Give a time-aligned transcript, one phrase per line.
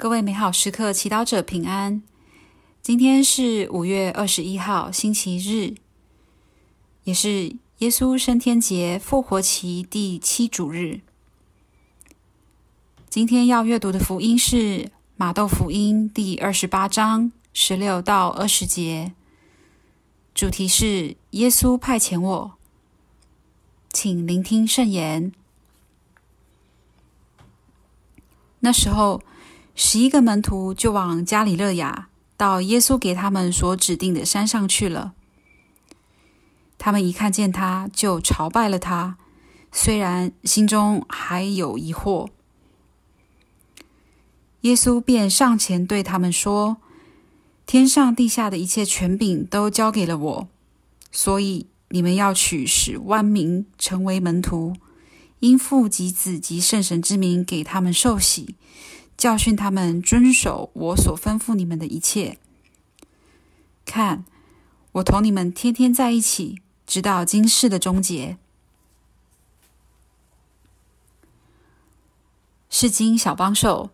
[0.00, 2.02] 各位美好时刻祈祷者平安。
[2.80, 5.74] 今天是五月二十一号，星期日，
[7.04, 11.02] 也是耶稣升天节复活期第七主日。
[13.10, 19.12] 今天要阅读的福音是马窦福音第二十八章十六到二十节，
[20.34, 22.52] 主题是耶稣派遣我，
[23.92, 25.30] 请聆听圣言。
[28.60, 29.22] 那时候，
[29.82, 35.14] 十一个门徒就往加里勒亚，到耶稣给他们所指定的山上去了。
[36.76, 39.16] 他们一看见他，就朝拜了他，
[39.72, 42.28] 虽然心中还有疑惑。
[44.60, 46.76] 耶稣便上前对他们说
[47.64, 50.48] ：“天上地下的一切权柄都交给了我，
[51.10, 54.76] 所以你们要取，使万民成为门徒。”
[55.40, 58.56] 因父及子及圣神之名给他们受洗，
[59.20, 62.38] 教训他们遵守我所吩咐你们的一切。
[63.84, 64.24] 看，
[64.92, 68.38] 我同你们天天在一起，直到今世的终结。
[72.70, 73.90] 是经小帮手。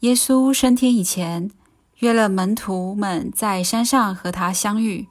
[0.00, 1.50] 耶稣升天以前，
[2.00, 5.08] 约了门徒们在山上和他相遇，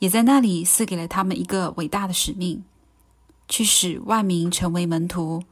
[0.00, 2.64] 也在那里赐给了他们一个伟大的使命。
[3.46, 5.44] 去使万民成为门徒。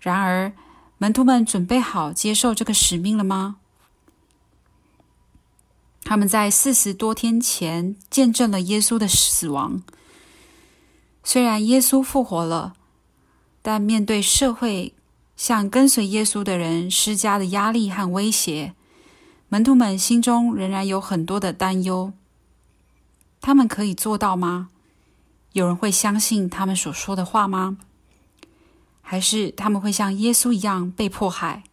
[0.00, 0.52] 然而，
[0.98, 3.56] 门徒们准备好接受这个使命了吗？
[6.04, 9.82] 他们在四十多天前见证了耶稣的死亡。
[11.22, 12.74] 虽然耶稣复活了，
[13.60, 14.94] 但面对社会
[15.36, 18.74] 向跟随耶稣的人施加的压力和威胁，
[19.48, 22.12] 门徒们心中仍然有很多的担忧。
[23.40, 24.70] 他们可以做到吗？
[25.52, 27.78] 有人会相信他们所说的话吗？
[29.10, 31.64] 还是他们会像耶稣一样被迫害？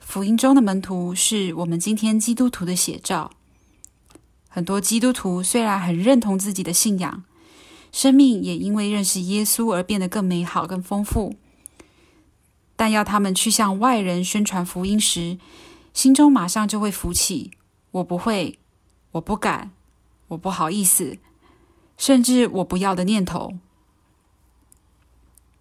[0.00, 3.30] 福音中的门徒是我们今天基督徒的写照。
[4.48, 7.22] 很多基督徒虽然很认同自己的信仰，
[7.92, 11.36] 生命也因为认识耶稣而变得更美好、更丰富，
[12.74, 15.38] 但要他们去向外人宣传福音时，
[15.94, 17.52] 心中马上就会浮起
[17.92, 18.58] “我不会，
[19.12, 19.70] 我不敢，
[20.26, 21.18] 我不好意思”。
[21.96, 23.54] 甚至我不要的念头，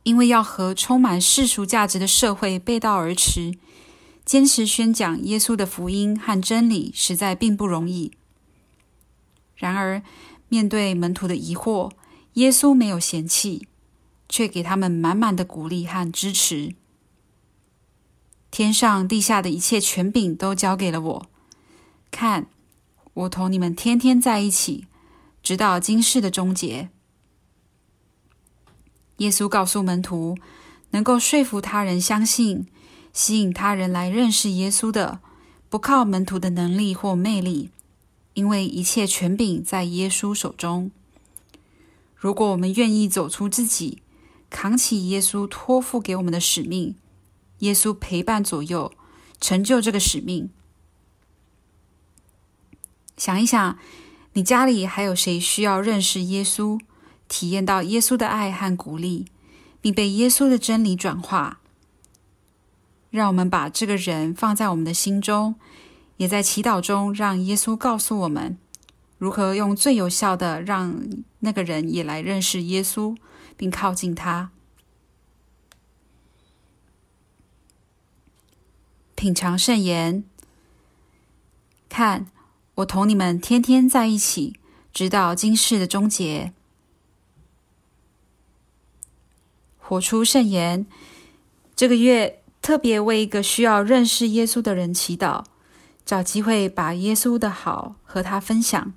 [0.08, 3.58] 因为要和充满世俗价值的社会背道而驰，
[4.24, 8.14] 坚持宣讲耶稣的福音和真理，实在并不容易。
[9.58, 10.02] 然而，
[10.48, 11.92] 面对门徒的疑惑，
[12.36, 13.68] 耶稣没有嫌弃，
[14.30, 16.74] 却给他们满满的鼓励和支持。
[18.50, 21.28] 天上地下的一切权柄都交给了我，
[22.10, 22.48] 看，
[23.14, 24.88] 我同你们天天在一起。
[25.44, 26.88] 直到今世的终结，
[29.18, 30.38] 耶稣告诉门徒，
[30.92, 32.68] 能够说服他人相信、
[33.14, 35.20] 吸引他人来认识耶稣的，
[35.70, 37.70] 不靠门徒的能力或魅力，
[38.34, 40.92] 因为一切权柄在耶稣手中。
[42.16, 44.02] 如果我们愿意走出自己，
[44.50, 46.96] 扛起耶稣托付给我们的使命，
[47.60, 48.92] 耶稣陪伴左右，
[49.42, 50.50] 成就这个使命。
[53.16, 53.78] 想一想。
[54.34, 56.80] 你家里还有谁需要认识耶稣，
[57.28, 59.26] 体验到耶稣的爱和鼓励，
[59.82, 61.60] 并被耶稣的真理转化？
[63.10, 65.56] 让我们把这个人放在我们的心中，
[66.18, 68.58] 也在祈祷中让耶稣告诉我们
[69.18, 71.08] 如何用最有效的让
[71.40, 73.16] 那个人也来认识耶稣，
[73.56, 74.52] 并靠近他。
[79.16, 80.24] 品尝圣言，
[81.90, 82.28] 看。
[82.78, 84.60] 我同你们天天在一起，
[84.94, 86.54] 直到今世的终结。
[89.88, 90.86] 活出圣言。
[91.74, 95.46] 这个月特别为一个需要认识耶稣的人祈祷，
[96.06, 98.94] 找机会把耶稣的好和他分享。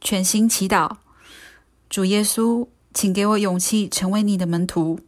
[0.00, 0.96] 全心祈祷，
[1.90, 5.00] 主耶稣，请给我勇气，成为你的门徒，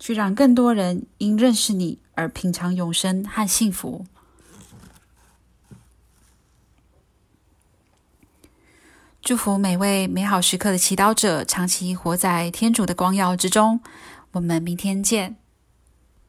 [0.00, 4.04] 去让更多人因认识你而品尝永生和幸福。
[9.26, 13.80] 祝福每位美好时刻的祈祷者，长期活在天主的光耀之中。
[14.30, 15.34] 我们明天见。